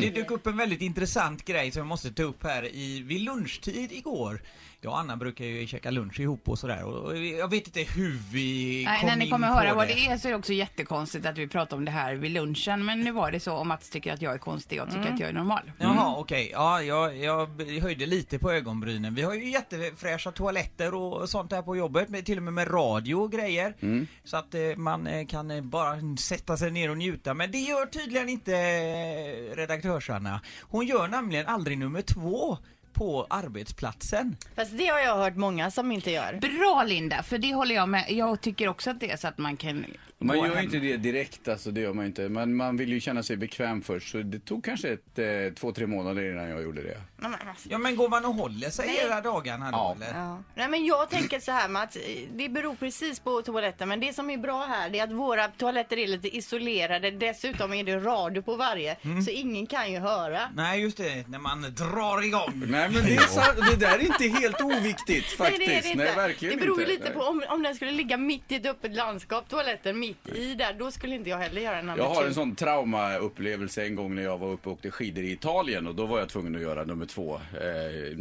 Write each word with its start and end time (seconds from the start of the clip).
det 0.00 0.10
dök 0.10 0.30
upp 0.30 0.46
en 0.46 0.56
väldigt 0.56 0.82
intressant 0.82 1.44
grej 1.44 1.70
som 1.70 1.78
jag 1.80 1.86
måste 1.86 2.10
ta 2.12 2.22
upp 2.22 2.44
här 2.44 2.74
i, 2.74 3.02
vid 3.02 3.20
lunchtid 3.20 3.92
igår. 3.92 4.42
Jag 4.82 4.92
och 4.92 4.98
Anna 4.98 5.16
brukar 5.16 5.44
ju 5.44 5.66
käka 5.66 5.90
lunch 5.90 6.20
ihop 6.20 6.48
och 6.48 6.58
sådär 6.58 6.84
och 6.84 7.18
jag 7.18 7.50
vet 7.50 7.66
inte 7.66 7.92
hur 7.92 8.18
vi 8.32 8.82
Nej, 8.84 9.00
kom 9.00 9.08
när 9.08 9.16
ni 9.16 9.24
in 9.24 9.30
kommer 9.30 9.48
på 9.48 9.54
höra 9.54 9.68
det. 9.68 9.74
vad 9.74 9.88
det 9.88 10.06
är 10.06 10.16
så 10.16 10.28
är 10.28 10.32
det 10.32 10.38
också 10.38 10.52
jättekonstigt 10.52 11.26
att 11.26 11.38
vi 11.38 11.48
pratar 11.48 11.76
om 11.76 11.84
det 11.84 11.90
här 11.90 12.14
vid 12.14 12.30
lunchen. 12.30 12.84
Men 12.84 13.00
nu 13.00 13.12
var 13.12 13.30
det 13.30 13.40
så 13.40 13.54
och 13.54 13.66
Mats 13.66 13.90
tycker 13.90 14.12
att 14.12 14.22
jag 14.22 14.34
är 14.34 14.38
konstig 14.38 14.80
och 14.82 14.86
jag 14.88 14.94
tycker 14.94 15.14
att 15.14 15.20
jag 15.20 15.28
är 15.28 15.32
normal. 15.32 15.72
Jaha, 15.78 16.16
okej. 16.18 16.50
Ja, 16.52 16.82
jag, 16.82 17.16
jag 17.16 17.62
höjde 17.82 18.06
lite 18.06 18.38
på 18.38 18.52
ögonbrynen. 18.52 19.14
Vi 19.14 19.22
har 19.22 19.34
ju 19.34 19.50
jättefräscha 19.50 20.32
toaletter 20.32 20.94
och 20.94 21.30
sånt 21.30 21.50
där 21.50 21.62
på 21.62 21.76
jobbet, 21.76 22.08
med, 22.08 22.26
till 22.26 22.36
och 22.36 22.42
med 22.42 22.52
med 22.52 22.70
radio 22.74 23.14
och 23.14 23.32
grejer. 23.32 23.74
Så 24.24 24.36
att 24.36 24.54
eh, 24.54 24.60
man 24.76 25.06
eh, 25.06 25.26
kan 25.26 25.50
eh, 25.50 25.62
bara 25.62 26.16
sätta 26.18 26.56
sig 26.56 26.70
ner 26.70 26.90
och 26.90 26.98
njuta. 26.98 27.34
Men 27.34 27.50
det 27.50 27.58
gör 27.58 27.86
tydligen 27.86 28.28
inte 28.28 28.52
eh, 28.56 29.56
redaktörs-Anna. 29.90 30.40
Hon 30.62 30.86
gör 30.86 31.08
nämligen 31.08 31.46
aldrig 31.46 31.78
nummer 31.78 32.02
två 32.02 32.58
på 32.92 33.26
arbetsplatsen. 33.30 34.36
Fast 34.56 34.78
det 34.78 34.86
har 34.86 34.98
jag 34.98 35.16
hört 35.16 35.36
många 35.36 35.70
som 35.70 35.92
inte 35.92 36.10
gör. 36.10 36.38
Bra 36.40 36.84
Linda, 36.86 37.22
för 37.22 37.38
det 37.38 37.54
håller 37.54 37.74
jag 37.74 37.88
med. 37.88 38.06
Jag 38.10 38.40
tycker 38.40 38.68
också 38.68 38.90
att 38.90 39.00
det 39.00 39.10
är 39.10 39.16
så 39.16 39.28
att 39.28 39.38
man 39.38 39.56
kan 39.56 39.84
Man 40.22 40.38
gör 40.38 40.46
ju 40.46 40.54
hem. 40.54 40.64
inte 40.64 40.78
det 40.78 40.96
direkt, 40.96 41.48
alltså 41.48 41.70
det 41.70 41.80
gör 41.80 41.92
man 41.92 42.06
inte. 42.06 42.28
Men 42.28 42.54
man 42.56 42.76
vill 42.76 42.88
ju 42.92 43.00
känna 43.00 43.22
sig 43.22 43.36
bekväm 43.36 43.82
först. 43.82 44.10
Så 44.10 44.18
det 44.18 44.38
tog 44.38 44.64
kanske 44.64 44.88
ett, 44.88 45.18
eh, 45.18 45.54
två, 45.56 45.72
tre 45.72 45.86
månader 45.86 46.32
innan 46.32 46.48
jag 46.48 46.62
gjorde 46.62 46.82
det. 46.82 47.00
Men 47.16 47.34
alltså. 47.34 47.68
Ja 47.70 47.78
men 47.78 47.96
går 47.96 48.08
man 48.08 48.24
och 48.24 48.34
håller 48.34 48.70
sig 48.70 48.86
Nej. 48.86 48.96
hela 48.96 49.20
dagarna 49.20 49.70
då 49.70 49.76
Ja. 49.78 49.96
eller? 49.96 50.20
Ja. 50.20 50.42
Nej 50.54 50.68
men 50.68 50.84
jag 50.86 51.10
tänker 51.10 51.40
så 51.40 51.52
här 51.52 51.68
med 51.68 51.82
att 51.82 51.96
det 52.34 52.48
beror 52.48 52.74
precis 52.74 53.20
på 53.20 53.42
toaletten 53.42 53.88
men 53.88 54.00
det 54.00 54.12
som 54.12 54.30
är 54.30 54.38
bra 54.38 54.66
här 54.66 54.90
det 54.90 54.98
är 54.98 55.04
att 55.04 55.12
våra 55.12 55.48
toaletter 55.48 55.96
är 55.98 56.06
lite 56.06 56.36
isolerade. 56.36 57.10
Dessutom 57.10 57.72
är 57.72 57.84
det 57.84 57.96
radio 57.98 58.42
på 58.42 58.56
varje 58.56 58.96
så 59.24 59.30
ingen 59.30 59.66
kan 59.66 59.92
ju 59.92 59.98
höra. 59.98 60.40
Nej 60.56 60.80
just 60.80 60.96
det, 60.96 61.28
när 61.28 61.38
man 61.38 61.62
drar 61.62 62.24
igång. 62.24 62.62
Nej 62.66 62.90
men 62.90 63.04
det, 63.04 63.14
är 63.14 63.20
sant, 63.20 63.58
det 63.70 63.76
där 63.76 63.94
är 63.98 64.00
inte 64.02 64.40
helt 64.40 64.60
oviktigt 64.60 65.24
faktiskt. 65.26 65.58
Nej 65.58 65.68
det 65.68 65.74
är 65.78 65.82
det 65.82 65.88
inte. 65.88 66.04
Nej, 66.04 66.14
verkligen 66.16 66.54
det 66.58 66.60
beror 66.64 66.80
ju 66.80 66.86
lite 66.86 67.10
på 67.10 67.20
om, 67.20 67.42
om 67.48 67.62
den 67.62 67.74
skulle 67.74 67.90
ligga 67.90 68.16
mitt 68.16 68.52
i 68.52 68.54
ett 68.54 68.66
öppet 68.66 68.94
landskap, 68.94 69.48
toaletten 69.48 69.98
mitt 70.24 70.36
i 70.36 70.54
där, 70.54 70.72
då 70.78 70.90
skulle 70.90 71.14
inte 71.14 71.30
jag 71.30 71.38
heller 71.38 71.60
göra 71.60 71.76
nummer 71.82 71.98
Jag 71.98 72.08
har 72.08 72.22
two. 72.22 72.26
en 72.28 72.34
sån 72.34 72.54
traumaupplevelse 72.54 73.84
en 73.84 73.94
gång 73.94 74.14
när 74.14 74.22
jag 74.22 74.38
var 74.38 74.48
uppe 74.52 74.68
och 74.68 74.72
åkte 74.74 74.90
skidor 74.90 75.24
i 75.24 75.32
Italien 75.32 75.86
och 75.86 75.94
då 75.94 76.06
var 76.06 76.18
jag 76.18 76.28
tvungen 76.28 76.54
att 76.54 76.60
göra 76.62 76.84
nummer 76.84 77.06
två. 77.06 77.34
Eh, 77.34 77.40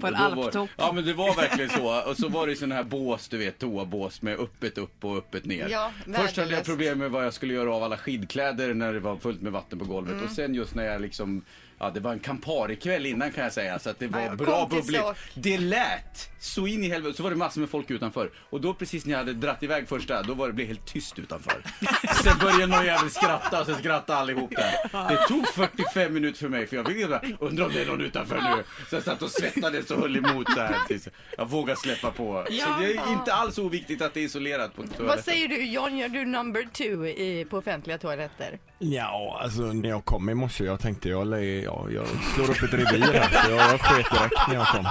På 0.00 0.06
en 0.06 0.12
då 0.12 0.34
var- 0.36 0.44
alptopp. 0.44 0.70
Ja 0.76 0.92
men 0.92 1.04
det 1.04 1.12
var 1.14 1.34
verkligen 1.36 1.70
så. 1.70 2.10
Och 2.10 2.16
så 2.16 2.28
var 2.28 2.46
det 2.46 2.56
sån 2.56 2.72
här 2.72 2.82
bås, 2.84 3.28
du 3.28 3.38
vet, 3.38 3.58
toabås 3.58 4.22
med 4.22 4.38
öppet 4.40 4.78
upp 4.78 5.04
och 5.04 5.16
öppet 5.16 5.44
ner. 5.44 5.68
Ja, 5.70 5.92
Först 6.16 6.36
hade 6.36 6.54
jag 6.54 6.64
problem 6.64 6.98
med 6.98 7.10
vad 7.10 7.24
jag 7.24 7.34
skulle 7.34 7.54
göra 7.54 7.74
av 7.74 7.82
alla 7.82 7.96
skidkläder 7.96 8.74
när 8.74 8.92
det 8.92 9.00
var 9.00 9.16
fullt 9.16 9.40
med 9.40 9.52
vatten 9.52 9.78
på 9.78 9.84
golvet. 9.84 10.12
Mm. 10.12 10.24
Och 10.24 10.30
sen 10.30 10.54
just 10.54 10.74
när 10.74 10.84
jag 10.84 11.00
liksom 11.00 11.42
Ja, 11.82 11.90
det 11.90 12.00
var 12.00 12.12
en 12.12 12.18
Campari-kväll 12.20 13.06
innan 13.06 13.32
kan 13.32 13.44
jag 13.44 13.52
säga, 13.52 13.78
så 13.78 13.90
att 13.90 13.98
det 13.98 14.06
var 14.06 14.20
Ja, 14.20 14.34
bra 14.34 14.60
kom 14.60 14.70
till 14.70 14.78
bubbligt. 14.80 15.00
sak. 15.02 15.16
Det 15.34 15.58
lät 15.58 16.30
så 16.40 16.66
in 16.66 16.84
i 16.84 16.88
helvete, 16.88 17.16
så 17.16 17.22
var 17.22 17.30
det 17.30 17.36
massor 17.36 17.60
med 17.60 17.70
folk 17.70 17.90
utanför. 17.90 18.30
Och 18.50 18.60
då 18.60 18.74
precis 18.74 19.04
när 19.04 19.12
jag 19.12 19.18
hade 19.18 19.32
dratt 19.32 19.62
iväg 19.62 19.88
första, 19.88 20.22
då 20.22 20.34
var 20.34 20.46
det 20.46 20.52
blev 20.52 20.66
helt 20.66 20.86
tyst 20.86 21.18
utanför. 21.18 21.62
Sen 22.22 22.38
började 22.40 22.66
någon 22.66 22.84
jävel 22.86 23.10
skratta 23.10 23.60
och 23.60 23.66
sen 23.66 23.76
skrattade 23.78 24.18
allihop 24.18 24.50
där. 24.50 25.08
Det 25.08 25.16
tog 25.28 25.48
45 25.48 26.14
minuter 26.14 26.38
för 26.38 26.48
mig, 26.48 26.66
för 26.66 26.76
jag 26.76 26.84
ville 26.88 27.08
bara, 27.08 27.22
undra 27.40 27.66
om 27.66 27.72
det 27.72 27.82
är 27.82 27.86
någon 27.86 28.00
utanför 28.00 28.36
nu. 28.56 28.62
Så 28.90 28.96
jag 28.96 29.02
satt 29.02 29.22
och 29.22 29.30
svettades 29.30 29.90
och 29.90 30.00
höll 30.00 30.16
emot 30.16 30.46
där 30.56 30.76
tills 30.88 31.08
jag 31.36 31.48
vågade 31.48 31.80
släppa 31.80 32.10
på. 32.10 32.44
Så 32.50 32.80
det 32.80 32.86
är 32.94 33.12
inte 33.12 33.32
alls 33.34 33.58
oviktigt 33.58 34.02
att 34.02 34.14
det 34.14 34.20
är 34.20 34.24
isolerat 34.24 34.76
på 34.76 34.82
Vad 34.82 34.96
toaletten. 34.96 35.22
säger 35.22 35.48
du 35.48 35.64
John, 35.64 35.96
gör 35.98 36.08
du 36.08 36.24
number 36.24 36.62
two 36.72 37.06
i, 37.06 37.46
på 37.50 37.58
offentliga 37.58 37.98
toaletter? 37.98 38.58
Ja, 38.78 39.40
alltså 39.42 39.62
när 39.62 39.88
jag 39.88 40.04
kom 40.04 40.28
i 40.30 40.34
morse, 40.34 40.64
jag 40.64 40.80
tänkte 40.80 41.08
jag, 41.08 41.26
lä- 41.26 41.62
ja, 41.70 41.86
jag 41.90 42.06
slår 42.34 42.50
upp 42.50 42.62
ett 42.62 42.72
revir 42.74 43.12
här, 43.12 43.44
så 43.44 43.50
jag, 43.50 43.72
jag 43.72 43.80
sket 43.80 44.10
direkt 44.10 44.48
när 44.48 44.54
jag 44.54 44.66
kom 44.66 44.86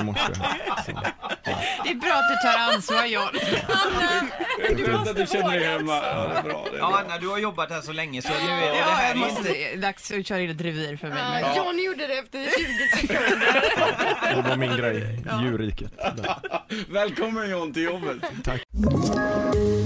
i 0.00 0.02
morse. 0.02 0.34
Så. 0.86 0.92
Det 1.88 1.92
är 1.92 1.96
bra 1.96 2.12
att 2.12 2.28
du 2.28 2.48
tar 2.48 2.74
ansvar 2.74 3.04
John. 3.06 3.28
Vet 4.96 5.08
att 5.08 5.16
du 5.16 5.26
känner 5.26 5.50
dig 5.58 5.66
hemma. 5.66 5.92
Ja, 5.92 6.28
det 6.32 6.38
är 6.38 6.42
bra. 6.42 6.66
Det 6.70 6.76
är 6.76 6.80
Ja 6.80 6.88
bra. 6.88 6.98
Anna, 7.04 7.18
du 7.18 7.28
har 7.28 7.38
jobbat 7.38 7.70
här 7.70 7.80
så 7.80 7.92
länge 7.92 8.22
så 8.22 8.28
nu 8.28 8.34
är 8.34 8.60
det, 8.60 8.66
det 8.66 8.78
Ja, 8.78 8.84
här 8.84 9.02
jag 9.08 9.10
är 9.10 9.30
måste, 9.30 9.42
det 9.42 9.72
är 9.72 9.76
dags 9.76 10.10
att 10.10 10.26
köra 10.26 10.40
in 10.40 10.50
ett 10.50 10.60
revir 10.60 10.96
för 10.96 11.08
mig. 11.08 11.18
Ja. 11.18 11.48
Men 11.48 11.56
John 11.56 11.84
gjorde 11.84 12.06
det 12.06 12.18
efter 12.18 12.38
20 12.38 12.96
sekunder. 13.00 13.62
Det 14.42 14.48
var 14.48 14.56
min 14.56 14.76
grej, 14.76 15.18
djurriket. 15.42 15.92
Välkommen 16.88 17.50
John 17.50 17.72
till 17.72 17.82
jobbet. 17.82 18.16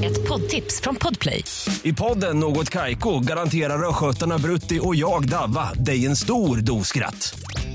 Ett 0.04 0.28
poddtips 0.28 0.80
från 0.80 0.96
Podplay. 0.96 1.44
I 1.82 1.92
podden 1.92 2.40
Något 2.40 2.70
Kaiko 2.70 3.20
garanterar 3.20 3.88
östgötarna 3.88 4.38
Brutti 4.38 4.80
och 4.82 4.96
jag, 4.96 5.28
Davva, 5.28 5.72
dig 5.74 6.06
en 6.06 6.16
stor 6.16 6.56
dos 6.56 6.88
skratt. 6.88 7.34